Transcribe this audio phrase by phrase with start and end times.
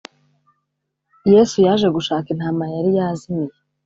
[1.33, 3.53] Yesu yaje gushaka intama yari yazimiye